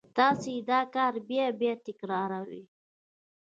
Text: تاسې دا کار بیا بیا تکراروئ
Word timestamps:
تاسې 0.17 0.51
دا 0.69 0.81
کار 0.95 1.13
بیا 1.27 1.45
بیا 1.59 1.73
تکراروئ 1.85 2.63